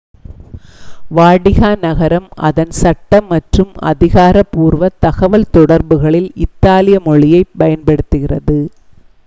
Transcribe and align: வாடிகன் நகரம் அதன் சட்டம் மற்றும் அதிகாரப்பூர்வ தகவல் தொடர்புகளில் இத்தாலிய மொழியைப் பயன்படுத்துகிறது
வாடிகன் 1.11 1.81
நகரம் 1.81 2.29
அதன் 2.47 2.73
சட்டம் 2.79 3.27
மற்றும் 3.27 3.69
அதிகாரப்பூர்வ 3.83 4.89
தகவல் 4.99 5.49
தொடர்புகளில் 5.51 6.29
இத்தாலிய 6.45 6.99
மொழியைப் 7.03 7.55
பயன்படுத்துகிறது 7.57 8.59